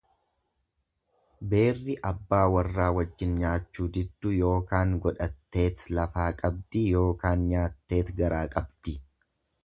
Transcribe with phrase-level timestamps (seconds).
[1.49, 8.95] Beerri abbaa warra wajjin nyaachuu diddu yookaan godhatteet lafaa qabdi, yookaan nyaatteeti garaa qabdi.